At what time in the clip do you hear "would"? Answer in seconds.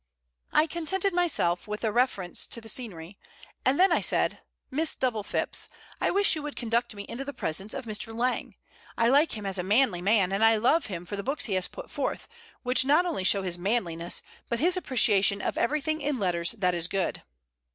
6.41-6.55